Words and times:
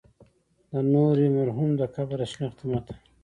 د 0.71 0.73
نوري 0.93 1.27
مرحوم 1.37 1.69
د 1.79 1.81
قبر 1.95 2.17
د 2.21 2.23
شنختې 2.33 2.65
متن. 2.71 2.97